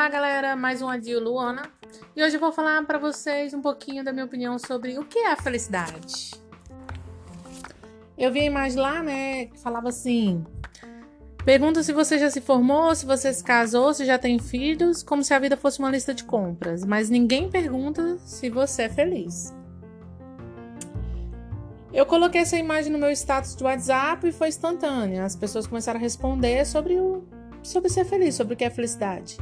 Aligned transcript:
Olá, 0.00 0.08
galera, 0.08 0.56
mais 0.56 0.80
um 0.80 0.88
Adio 0.88 1.22
Luana. 1.22 1.70
E 2.16 2.24
hoje 2.24 2.36
eu 2.36 2.40
vou 2.40 2.50
falar 2.50 2.82
para 2.86 2.96
vocês 2.96 3.52
um 3.52 3.60
pouquinho 3.60 4.02
da 4.02 4.14
minha 4.14 4.24
opinião 4.24 4.58
sobre 4.58 4.98
o 4.98 5.04
que 5.04 5.18
é 5.18 5.32
a 5.32 5.36
felicidade. 5.36 6.30
Eu 8.16 8.32
vi 8.32 8.40
a 8.40 8.44
imagem 8.44 8.78
lá, 8.78 9.02
né, 9.02 9.44
que 9.44 9.58
falava 9.58 9.90
assim: 9.90 10.42
Pergunta 11.44 11.82
se 11.82 11.92
você 11.92 12.18
já 12.18 12.30
se 12.30 12.40
formou, 12.40 12.94
se 12.94 13.04
você 13.04 13.30
se 13.30 13.44
casou, 13.44 13.92
se 13.92 14.06
já 14.06 14.18
tem 14.18 14.38
filhos, 14.38 15.02
como 15.02 15.22
se 15.22 15.34
a 15.34 15.38
vida 15.38 15.54
fosse 15.54 15.78
uma 15.80 15.90
lista 15.90 16.14
de 16.14 16.24
compras, 16.24 16.82
mas 16.82 17.10
ninguém 17.10 17.50
pergunta 17.50 18.16
se 18.24 18.48
você 18.48 18.84
é 18.84 18.88
feliz. 18.88 19.54
Eu 21.92 22.06
coloquei 22.06 22.40
essa 22.40 22.56
imagem 22.56 22.90
no 22.90 22.98
meu 22.98 23.10
status 23.10 23.54
do 23.54 23.66
WhatsApp 23.66 24.26
e 24.26 24.32
foi 24.32 24.48
instantânea. 24.48 25.26
As 25.26 25.36
pessoas 25.36 25.66
começaram 25.66 26.00
a 26.00 26.02
responder 26.02 26.64
sobre 26.64 26.98
o 26.98 27.22
sobre 27.62 27.90
ser 27.90 28.06
feliz, 28.06 28.34
sobre 28.34 28.54
o 28.54 28.56
que 28.56 28.64
é 28.64 28.70
felicidade. 28.70 29.36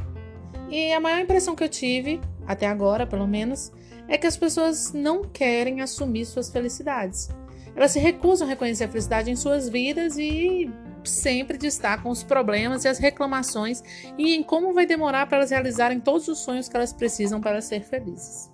E 0.69 0.93
a 0.93 0.99
maior 0.99 1.19
impressão 1.19 1.55
que 1.55 1.63
eu 1.63 1.69
tive, 1.69 2.21
até 2.47 2.67
agora 2.67 3.07
pelo 3.07 3.27
menos, 3.27 3.71
é 4.07 4.17
que 4.17 4.27
as 4.27 4.37
pessoas 4.37 4.93
não 4.93 5.23
querem 5.23 5.81
assumir 5.81 6.25
suas 6.25 6.49
felicidades. 6.49 7.29
Elas 7.75 7.91
se 7.91 7.99
recusam 7.99 8.47
a 8.47 8.49
reconhecer 8.49 8.85
a 8.85 8.87
felicidade 8.87 9.31
em 9.31 9.35
suas 9.35 9.69
vidas 9.69 10.17
e 10.17 10.69
sempre 11.03 11.57
destacam 11.57 12.11
os 12.11 12.23
problemas 12.23 12.83
e 12.83 12.87
as 12.87 12.99
reclamações 12.99 13.81
e 14.17 14.35
em 14.35 14.43
como 14.43 14.73
vai 14.73 14.85
demorar 14.85 15.27
para 15.27 15.37
elas 15.37 15.51
realizarem 15.51 15.99
todos 15.99 16.27
os 16.27 16.39
sonhos 16.39 16.67
que 16.67 16.75
elas 16.75 16.91
precisam 16.91 17.39
para 17.39 17.61
ser 17.61 17.81
felizes. 17.81 18.51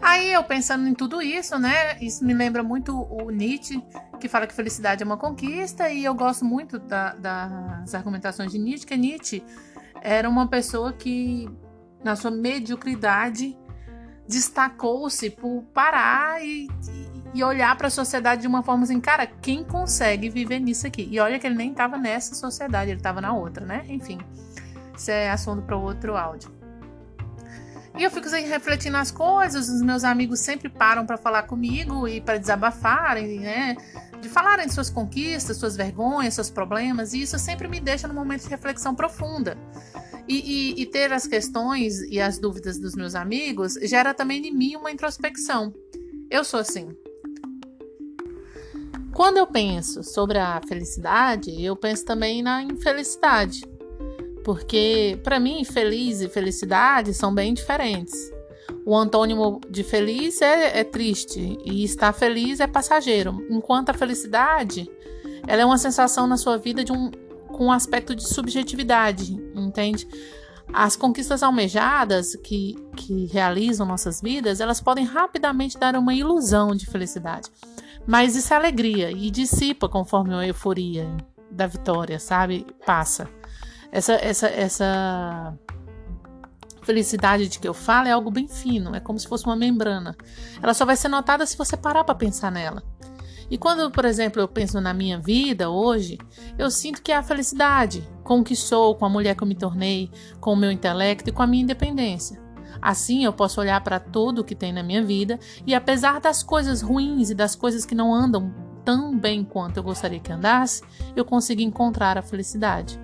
Aí 0.00 0.32
eu 0.32 0.42
pensando 0.42 0.88
em 0.88 0.94
tudo 0.94 1.20
isso, 1.20 1.58
né? 1.58 1.98
Isso 2.00 2.24
me 2.24 2.32
lembra 2.32 2.62
muito 2.62 2.96
o 2.96 3.30
Nietzsche, 3.30 3.82
que 4.18 4.28
fala 4.28 4.46
que 4.46 4.54
felicidade 4.54 5.02
é 5.02 5.06
uma 5.06 5.18
conquista, 5.18 5.90
e 5.90 6.04
eu 6.04 6.14
gosto 6.14 6.42
muito 6.42 6.78
da, 6.78 7.12
das 7.14 7.94
argumentações 7.94 8.50
de 8.50 8.58
Nietzsche, 8.58 8.86
que 8.86 8.96
Nietzsche 8.96 9.44
era 10.02 10.28
uma 10.28 10.46
pessoa 10.46 10.92
que, 10.92 11.48
na 12.02 12.16
sua 12.16 12.30
mediocridade, 12.30 13.56
destacou-se 14.26 15.28
por 15.30 15.62
parar 15.74 16.42
e, 16.42 16.68
e 17.34 17.42
olhar 17.42 17.76
para 17.76 17.88
a 17.88 17.90
sociedade 17.90 18.42
de 18.42 18.46
uma 18.46 18.62
forma 18.62 18.84
assim, 18.84 19.00
cara, 19.00 19.26
quem 19.26 19.64
consegue 19.64 20.28
viver 20.28 20.60
nisso 20.60 20.86
aqui? 20.86 21.08
E 21.10 21.18
olha 21.18 21.38
que 21.38 21.46
ele 21.46 21.56
nem 21.56 21.70
estava 21.70 21.98
nessa 21.98 22.34
sociedade, 22.34 22.90
ele 22.90 23.00
estava 23.00 23.20
na 23.20 23.32
outra, 23.32 23.66
né? 23.66 23.84
Enfim, 23.88 24.18
isso 24.96 25.10
é 25.10 25.30
assunto 25.30 25.62
para 25.62 25.76
outro 25.76 26.16
áudio. 26.16 26.60
E 27.98 28.04
eu 28.04 28.10
fico 28.10 28.26
assim, 28.26 28.46
refletindo 28.46 28.96
as 28.96 29.10
coisas, 29.10 29.68
os 29.68 29.82
meus 29.82 30.04
amigos 30.04 30.40
sempre 30.40 30.68
param 30.68 31.04
para 31.04 31.16
falar 31.16 31.42
comigo 31.42 32.06
e 32.06 32.20
para 32.20 32.38
desabafarem, 32.38 33.40
né? 33.40 33.76
De 34.20 34.28
falarem 34.28 34.66
de 34.66 34.74
suas 34.74 34.90
conquistas, 34.90 35.56
suas 35.56 35.76
vergonhas, 35.76 36.34
seus 36.34 36.50
problemas, 36.50 37.12
e 37.12 37.22
isso 37.22 37.38
sempre 37.38 37.66
me 37.66 37.80
deixa 37.80 38.06
num 38.06 38.14
momento 38.14 38.42
de 38.42 38.48
reflexão 38.48 38.94
profunda. 38.94 39.56
E, 40.28 40.74
e, 40.78 40.82
e 40.82 40.86
ter 40.86 41.12
as 41.12 41.26
questões 41.26 42.00
e 42.02 42.20
as 42.20 42.38
dúvidas 42.38 42.78
dos 42.78 42.94
meus 42.94 43.14
amigos 43.14 43.74
gera 43.82 44.14
também 44.14 44.46
em 44.46 44.54
mim 44.54 44.76
uma 44.76 44.90
introspecção. 44.90 45.72
Eu 46.30 46.44
sou 46.44 46.60
assim. 46.60 46.94
Quando 49.12 49.38
eu 49.38 49.46
penso 49.46 50.02
sobre 50.04 50.38
a 50.38 50.60
felicidade, 50.66 51.62
eu 51.62 51.74
penso 51.74 52.04
também 52.04 52.42
na 52.42 52.62
infelicidade. 52.62 53.62
Porque, 54.44 55.18
para 55.22 55.38
mim, 55.40 55.64
feliz 55.64 56.20
e 56.20 56.28
felicidade 56.28 57.12
são 57.12 57.34
bem 57.34 57.52
diferentes. 57.52 58.14
O 58.84 58.96
antônimo 58.96 59.60
de 59.68 59.84
feliz 59.84 60.40
é, 60.40 60.80
é, 60.80 60.84
triste 60.84 61.58
e 61.64 61.84
estar 61.84 62.12
feliz 62.12 62.60
é 62.60 62.66
passageiro, 62.66 63.46
enquanto 63.50 63.90
a 63.90 63.94
felicidade 63.94 64.90
ela 65.46 65.62
é 65.62 65.64
uma 65.64 65.78
sensação 65.78 66.26
na 66.26 66.36
sua 66.36 66.56
vida 66.58 66.84
de 66.84 66.92
um, 66.92 67.10
com 67.48 67.66
um 67.66 67.72
aspecto 67.72 68.14
de 68.14 68.26
subjetividade, 68.26 69.32
entende? 69.54 70.06
As 70.72 70.94
conquistas 70.96 71.42
almejadas 71.42 72.36
que, 72.36 72.76
que 72.96 73.26
realizam 73.26 73.86
nossas 73.86 74.20
vidas, 74.20 74.60
elas 74.60 74.80
podem 74.80 75.04
rapidamente 75.04 75.78
dar 75.78 75.96
uma 75.96 76.14
ilusão 76.14 76.74
de 76.74 76.86
felicidade. 76.86 77.50
Mas 78.06 78.36
isso 78.36 78.52
é 78.54 78.56
alegria 78.56 79.10
e 79.10 79.30
dissipa 79.30 79.88
conforme 79.88 80.34
a 80.34 80.46
euforia 80.46 81.08
da 81.50 81.66
vitória, 81.66 82.18
sabe? 82.18 82.66
Passa. 82.86 83.28
Essa, 83.92 84.14
essa, 84.14 84.46
essa 84.48 85.58
felicidade 86.82 87.48
de 87.48 87.58
que 87.58 87.68
eu 87.68 87.74
falo 87.74 88.08
é 88.08 88.12
algo 88.12 88.30
bem 88.30 88.48
fino, 88.48 88.94
é 88.94 89.00
como 89.00 89.18
se 89.18 89.28
fosse 89.28 89.44
uma 89.44 89.56
membrana. 89.56 90.16
Ela 90.62 90.74
só 90.74 90.84
vai 90.84 90.96
ser 90.96 91.08
notada 91.08 91.46
se 91.46 91.56
você 91.56 91.76
parar 91.76 92.04
para 92.04 92.14
pensar 92.14 92.50
nela. 92.50 92.82
E 93.50 93.58
quando, 93.58 93.90
por 93.90 94.04
exemplo, 94.04 94.40
eu 94.40 94.46
penso 94.46 94.80
na 94.80 94.94
minha 94.94 95.18
vida 95.18 95.68
hoje, 95.68 96.18
eu 96.56 96.70
sinto 96.70 97.02
que 97.02 97.10
é 97.10 97.16
a 97.16 97.22
felicidade 97.22 98.08
com 98.22 98.40
o 98.40 98.44
que 98.44 98.54
sou, 98.54 98.94
com 98.94 99.04
a 99.04 99.08
mulher 99.08 99.34
que 99.34 99.42
eu 99.42 99.46
me 99.46 99.56
tornei, 99.56 100.10
com 100.40 100.52
o 100.52 100.56
meu 100.56 100.70
intelecto 100.70 101.28
e 101.28 101.32
com 101.32 101.42
a 101.42 101.46
minha 101.46 101.64
independência. 101.64 102.40
Assim 102.80 103.24
eu 103.24 103.32
posso 103.32 103.60
olhar 103.60 103.80
para 103.82 103.98
tudo 103.98 104.44
que 104.44 104.54
tem 104.54 104.72
na 104.72 104.82
minha 104.82 105.04
vida 105.04 105.38
e, 105.66 105.74
apesar 105.74 106.20
das 106.20 106.42
coisas 106.42 106.80
ruins 106.80 107.30
e 107.30 107.34
das 107.34 107.56
coisas 107.56 107.84
que 107.84 107.94
não 107.94 108.14
andam 108.14 108.54
tão 108.84 109.18
bem 109.18 109.44
quanto 109.44 109.78
eu 109.78 109.82
gostaria 109.82 110.20
que 110.20 110.32
andasse, 110.32 110.82
eu 111.16 111.24
consigo 111.24 111.60
encontrar 111.60 112.16
a 112.16 112.22
felicidade 112.22 112.98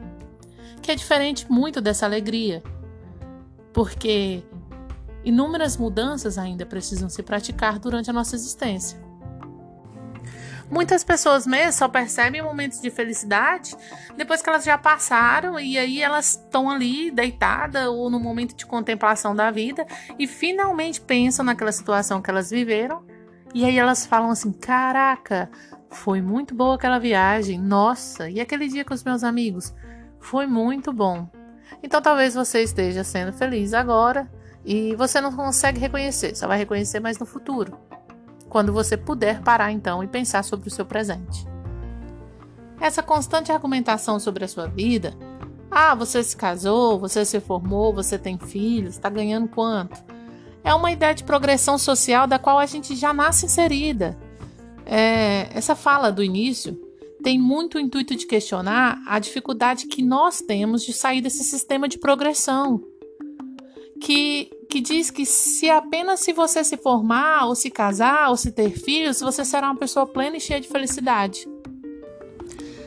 que 0.86 0.92
é 0.92 0.94
diferente 0.94 1.50
muito 1.50 1.80
dessa 1.80 2.06
alegria, 2.06 2.62
porque 3.76 4.42
inúmeras 5.22 5.76
mudanças 5.76 6.38
ainda 6.38 6.64
precisam 6.64 7.10
se 7.10 7.22
praticar 7.22 7.78
durante 7.78 8.08
a 8.08 8.12
nossa 8.12 8.34
existência. 8.34 8.98
Muitas 10.70 11.04
pessoas 11.04 11.46
mesmo 11.46 11.72
só 11.74 11.86
percebem 11.86 12.40
momentos 12.40 12.80
de 12.80 12.90
felicidade 12.90 13.76
depois 14.16 14.40
que 14.40 14.48
elas 14.48 14.64
já 14.64 14.78
passaram 14.78 15.60
e 15.60 15.76
aí 15.76 16.00
elas 16.00 16.30
estão 16.30 16.70
ali 16.70 17.10
deitadas 17.10 17.86
ou 17.88 18.08
no 18.08 18.18
momento 18.18 18.56
de 18.56 18.64
contemplação 18.64 19.36
da 19.36 19.50
vida 19.50 19.86
e 20.18 20.26
finalmente 20.26 20.98
pensam 20.98 21.44
naquela 21.44 21.70
situação 21.70 22.22
que 22.22 22.30
elas 22.30 22.48
viveram 22.48 23.04
e 23.54 23.66
aí 23.66 23.78
elas 23.78 24.06
falam 24.06 24.30
assim: 24.30 24.52
"Caraca, 24.52 25.50
foi 25.90 26.22
muito 26.22 26.54
boa 26.54 26.76
aquela 26.76 26.98
viagem. 26.98 27.60
Nossa, 27.60 28.30
e 28.30 28.40
aquele 28.40 28.68
dia 28.68 28.86
com 28.86 28.94
os 28.94 29.04
meus 29.04 29.22
amigos? 29.22 29.74
Foi 30.18 30.46
muito 30.46 30.94
bom. 30.94 31.28
Então 31.82 32.00
talvez 32.00 32.34
você 32.34 32.62
esteja 32.62 33.04
sendo 33.04 33.32
feliz 33.32 33.74
agora 33.74 34.30
e 34.64 34.94
você 34.96 35.20
não 35.20 35.32
consegue 35.32 35.78
reconhecer, 35.78 36.34
só 36.34 36.46
vai 36.46 36.58
reconhecer 36.58 37.00
mais 37.00 37.18
no 37.18 37.26
futuro. 37.26 37.78
Quando 38.48 38.72
você 38.72 38.96
puder 38.96 39.40
parar 39.42 39.72
então 39.72 40.02
e 40.02 40.06
pensar 40.06 40.42
sobre 40.42 40.68
o 40.68 40.70
seu 40.70 40.84
presente. 40.84 41.46
Essa 42.80 43.02
constante 43.02 43.52
argumentação 43.52 44.18
sobre 44.18 44.44
a 44.44 44.48
sua 44.48 44.66
vida, 44.66 45.14
ah, 45.70 45.94
você 45.94 46.22
se 46.22 46.36
casou, 46.36 46.98
você 46.98 47.24
se 47.24 47.40
formou, 47.40 47.92
você 47.92 48.18
tem 48.18 48.38
filhos, 48.38 48.94
está 48.94 49.08
ganhando 49.08 49.48
quanto? 49.48 50.02
É 50.62 50.74
uma 50.74 50.90
ideia 50.90 51.14
de 51.14 51.24
progressão 51.24 51.78
social 51.78 52.26
da 52.26 52.38
qual 52.38 52.58
a 52.58 52.66
gente 52.66 52.96
já 52.96 53.12
nasce 53.12 53.46
inserida. 53.46 54.16
É, 54.84 55.48
essa 55.52 55.74
fala 55.74 56.10
do 56.10 56.22
início 56.22 56.85
tem 57.26 57.40
muito 57.40 57.76
o 57.76 57.80
intuito 57.80 58.14
de 58.14 58.24
questionar 58.24 59.02
a 59.04 59.18
dificuldade 59.18 59.88
que 59.88 60.00
nós 60.00 60.40
temos 60.40 60.84
de 60.84 60.92
sair 60.92 61.20
desse 61.20 61.42
sistema 61.42 61.88
de 61.88 61.98
progressão. 61.98 62.80
Que, 64.00 64.48
que 64.70 64.80
diz 64.80 65.10
que 65.10 65.26
se 65.26 65.68
apenas 65.68 66.20
se 66.20 66.32
você 66.32 66.62
se 66.62 66.76
formar, 66.76 67.48
ou 67.48 67.56
se 67.56 67.68
casar, 67.68 68.30
ou 68.30 68.36
se 68.36 68.52
ter 68.52 68.70
filhos, 68.70 69.18
você 69.18 69.44
será 69.44 69.66
uma 69.66 69.76
pessoa 69.76 70.06
plena 70.06 70.36
e 70.36 70.40
cheia 70.40 70.60
de 70.60 70.68
felicidade. 70.68 71.48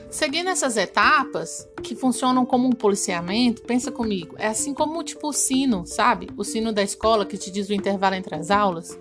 Seguindo 0.09 0.47
essas 0.47 0.78
etapas, 0.78 1.67
que 1.83 1.94
funcionam 1.94 2.45
como 2.45 2.66
um 2.66 2.72
policiamento, 2.72 3.61
pensa 3.63 3.91
comigo, 3.91 4.38
é 4.38 4.47
assim 4.47 4.73
como 4.73 5.03
tipo 5.03 5.28
o 5.28 5.33
sino, 5.33 5.85
sabe? 5.85 6.29
O 6.38 6.45
sino 6.45 6.72
da 6.72 6.81
escola 6.81 7.25
que 7.25 7.38
te 7.38 7.51
diz 7.51 7.67
o 7.67 7.73
intervalo 7.73 8.16
entre 8.16 8.35
as 8.35 8.49
aulas. 8.49 8.97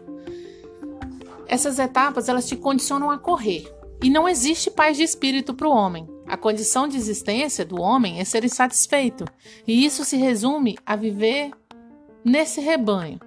Essas 1.46 1.78
etapas, 1.78 2.28
elas 2.28 2.48
te 2.48 2.56
condicionam 2.56 3.08
a 3.08 3.18
correr. 3.18 3.77
E 4.02 4.08
não 4.08 4.28
existe 4.28 4.70
paz 4.70 4.96
de 4.96 5.02
espírito 5.02 5.52
para 5.52 5.68
o 5.68 5.72
homem. 5.72 6.08
A 6.26 6.36
condição 6.36 6.86
de 6.86 6.96
existência 6.96 7.64
do 7.64 7.80
homem 7.80 8.20
é 8.20 8.24
ser 8.24 8.44
insatisfeito, 8.44 9.24
e 9.66 9.84
isso 9.84 10.04
se 10.04 10.16
resume 10.16 10.78
a 10.84 10.94
viver 10.94 11.50
nesse 12.24 12.60
rebanho, 12.60 13.18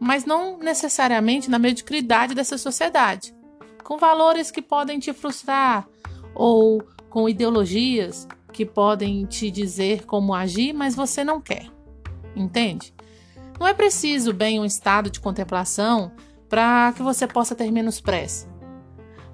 mas 0.00 0.24
não 0.24 0.58
necessariamente 0.58 1.50
na 1.50 1.58
mediocridade 1.58 2.34
dessa 2.34 2.56
sociedade, 2.56 3.34
com 3.84 3.98
valores 3.98 4.50
que 4.50 4.62
podem 4.62 4.98
te 4.98 5.12
frustrar 5.12 5.86
ou 6.34 6.82
com 7.10 7.28
ideologias 7.28 8.26
que 8.52 8.64
podem 8.64 9.26
te 9.26 9.50
dizer 9.50 10.06
como 10.06 10.34
agir, 10.34 10.72
mas 10.72 10.94
você 10.94 11.22
não 11.22 11.40
quer. 11.40 11.66
Entende? 12.34 12.94
Não 13.60 13.66
é 13.66 13.74
preciso 13.74 14.32
bem 14.32 14.58
um 14.58 14.64
estado 14.64 15.10
de 15.10 15.20
contemplação 15.20 16.10
para 16.48 16.92
que 16.96 17.02
você 17.02 17.26
possa 17.26 17.54
ter 17.54 17.70
menos 17.70 18.00
pressa. 18.00 18.55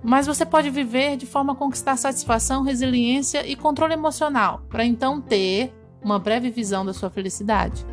Mas 0.02 0.26
você 0.26 0.44
pode 0.44 0.69
viver 0.69 1.16
de 1.16 1.26
forma 1.26 1.52
a 1.52 1.56
conquistar 1.56 1.96
satisfação, 1.96 2.62
resiliência 2.62 3.46
e 3.46 3.54
controle 3.54 3.94
emocional, 3.94 4.62
para 4.69 4.84
então 4.84 5.20
ter 5.20 5.72
uma 6.02 6.19
breve 6.19 6.50
visão 6.50 6.84
da 6.84 6.93
sua 6.93 7.08
felicidade. 7.08 7.87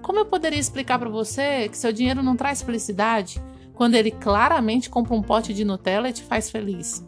Como 0.00 0.18
eu 0.18 0.24
poderia 0.24 0.58
explicar 0.58 0.98
para 0.98 1.10
você 1.10 1.68
que 1.68 1.76
seu 1.76 1.92
dinheiro 1.92 2.22
não 2.22 2.36
traz 2.36 2.62
felicidade 2.62 3.42
quando 3.74 3.94
ele 3.94 4.10
claramente 4.10 4.88
compra 4.88 5.14
um 5.14 5.22
pote 5.22 5.52
de 5.52 5.64
Nutella 5.64 6.08
e 6.08 6.12
te 6.12 6.22
faz 6.22 6.50
feliz? 6.50 7.06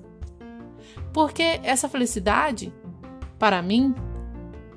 Porque 1.13 1.61
essa 1.63 1.89
felicidade, 1.89 2.73
para 3.39 3.63
mim, 3.63 3.95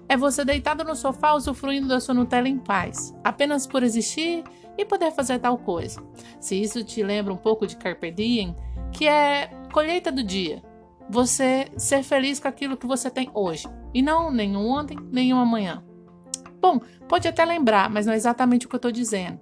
é 0.08 0.16
você 0.16 0.46
deitado 0.46 0.84
no 0.84 0.96
sofá 0.96 1.34
usufruindo 1.34 1.88
da 1.88 2.00
sua 2.00 2.14
Nutella 2.14 2.48
em 2.48 2.58
paz, 2.58 3.14
apenas 3.24 3.68
por 3.68 3.84
existir 3.84 4.44
e 4.78 4.86
poder 4.86 5.12
fazer 5.12 5.40
tal 5.40 5.58
coisa. 5.58 6.02
Se 6.40 6.60
isso 6.60 6.84
te 6.84 7.04
lembra 7.04 7.34
um 7.34 7.38
pouco 7.38 7.68
de 7.68 7.76
Carpe 7.76 8.12
Diem, 8.12 8.56
que 8.92 9.08
é 9.08 9.48
colheita 9.72 10.12
do 10.12 10.24
dia, 10.24 10.62
você 11.10 11.68
ser 11.78 12.04
feliz 12.04 12.40
com 12.40 12.48
aquilo 12.48 12.78
que 12.78 12.88
você 12.88 13.10
tem 13.10 13.30
hoje 13.34 13.68
e 13.94 14.02
não 14.02 14.32
nenhum 14.32 14.68
ontem, 14.68 14.98
nenhum 15.12 15.38
amanhã. 15.38 15.84
Bom, 16.62 16.80
pode 17.08 17.28
até 17.28 17.44
lembrar, 17.44 17.90
mas 17.90 18.06
não 18.06 18.14
é 18.14 18.16
exatamente 18.16 18.66
o 18.66 18.70
que 18.70 18.76
eu 18.76 18.78
estou 18.78 18.92
dizendo. 18.92 19.40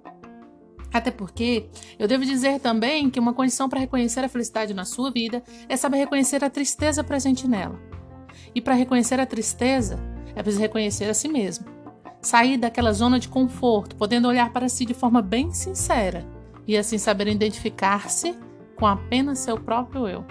Até 0.92 1.10
porque 1.10 1.68
eu 1.98 2.08
devo 2.08 2.24
dizer 2.24 2.58
também 2.58 3.08
que 3.10 3.20
uma 3.20 3.32
condição 3.32 3.68
para 3.68 3.78
reconhecer 3.78 4.24
a 4.24 4.28
felicidade 4.28 4.74
na 4.74 4.84
sua 4.84 5.10
vida 5.10 5.42
é 5.68 5.76
saber 5.76 5.98
reconhecer 5.98 6.42
a 6.42 6.50
tristeza 6.50 7.04
presente 7.04 7.46
nela. 7.46 7.78
E 8.54 8.60
para 8.60 8.74
reconhecer 8.74 9.20
a 9.20 9.26
tristeza, 9.26 10.00
é 10.34 10.42
preciso 10.42 10.62
reconhecer 10.62 11.08
a 11.08 11.14
si 11.14 11.28
mesmo. 11.28 11.66
Sair 12.20 12.56
daquela 12.56 12.92
zona 12.92 13.20
de 13.20 13.28
conforto, 13.28 13.94
podendo 13.94 14.26
olhar 14.26 14.52
para 14.52 14.68
si 14.68 14.84
de 14.84 14.94
forma 14.94 15.22
bem 15.22 15.52
sincera 15.52 16.26
e 16.66 16.76
assim 16.76 16.98
saber 16.98 17.28
identificar-se 17.28 18.36
com 18.80 18.86
apenas 18.86 19.38
seu 19.38 19.58
próprio 19.58 20.08
eu. 20.08 20.24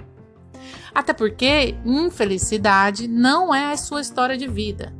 Até 0.93 1.13
porque 1.13 1.75
infelicidade 1.85 3.07
não 3.07 3.53
é 3.53 3.71
a 3.71 3.77
sua 3.77 4.01
história 4.01 4.35
de 4.35 4.47
vida. 4.47 4.93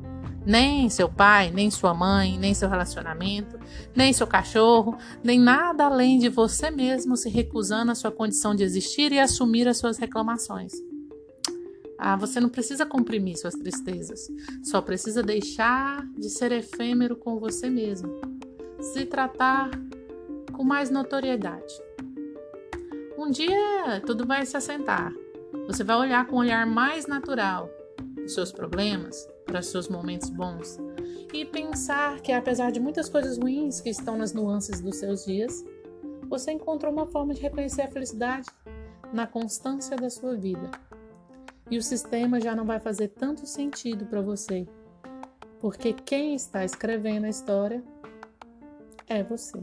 Nem 0.45 0.89
seu 0.89 1.09
pai, 1.09 1.51
nem 1.51 1.69
sua 1.69 1.93
mãe, 1.93 2.37
nem 2.37 2.53
seu 2.53 2.69
relacionamento, 2.69 3.59
nem 3.95 4.13
seu 4.13 4.25
cachorro, 4.25 4.97
nem 5.23 5.39
nada 5.39 5.85
além 5.85 6.19
de 6.19 6.29
você 6.29 6.71
mesmo 6.71 7.17
se 7.17 7.27
recusando 7.27 7.91
à 7.91 7.95
sua 7.95 8.11
condição 8.11 8.55
de 8.55 8.63
existir 8.63 9.11
e 9.11 9.19
assumir 9.19 9.67
as 9.67 9.77
suas 9.77 9.97
reclamações. 9.97 10.71
Ah, 11.97 12.15
você 12.15 12.39
não 12.39 12.47
precisa 12.47 12.85
comprimir 12.85 13.37
suas 13.37 13.55
tristezas, 13.55 14.29
só 14.63 14.81
precisa 14.81 15.21
deixar 15.21 16.07
de 16.17 16.29
ser 16.29 16.51
efêmero 16.53 17.17
com 17.17 17.37
você 17.37 17.69
mesmo. 17.69 18.21
Se 18.79 19.05
tratar 19.05 19.69
com 20.53 20.63
mais 20.63 20.89
notoriedade. 20.89 21.88
Um 23.19 23.29
dia 23.29 23.99
tudo 24.05 24.25
vai 24.25 24.45
se 24.45 24.55
assentar. 24.55 25.11
Você 25.67 25.83
vai 25.83 25.97
olhar 25.97 26.25
com 26.25 26.37
um 26.37 26.39
olhar 26.39 26.65
mais 26.65 27.05
natural 27.05 27.69
os 28.23 28.33
seus 28.33 28.49
problemas, 28.49 29.27
para 29.45 29.59
os 29.59 29.67
seus 29.67 29.89
momentos 29.89 30.29
bons 30.29 30.79
e 31.33 31.43
pensar 31.43 32.21
que 32.21 32.31
apesar 32.31 32.71
de 32.71 32.79
muitas 32.79 33.09
coisas 33.09 33.37
ruins 33.37 33.81
que 33.81 33.89
estão 33.89 34.17
nas 34.17 34.31
nuances 34.31 34.79
dos 34.79 34.95
seus 34.95 35.25
dias, 35.25 35.65
você 36.29 36.53
encontrou 36.53 36.93
uma 36.93 37.07
forma 37.07 37.33
de 37.33 37.41
reconhecer 37.41 37.81
a 37.81 37.91
felicidade 37.91 38.47
na 39.11 39.27
constância 39.27 39.97
da 39.97 40.09
sua 40.09 40.37
vida. 40.37 40.71
E 41.69 41.77
o 41.77 41.83
sistema 41.83 42.39
já 42.39 42.55
não 42.55 42.63
vai 42.63 42.79
fazer 42.79 43.09
tanto 43.09 43.45
sentido 43.45 44.05
para 44.05 44.21
você, 44.21 44.65
porque 45.59 45.91
quem 45.91 46.35
está 46.35 46.63
escrevendo 46.63 47.25
a 47.25 47.29
história 47.29 47.83
é 49.09 49.21
você. 49.21 49.61